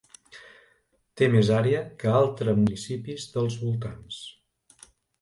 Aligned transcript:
Té 1.21 1.27
més 1.35 1.51
àrea 1.59 1.83
que 2.01 2.11
altre 2.23 2.57
municipis 2.63 3.31
dels 3.37 3.63
voltants. 3.67 4.23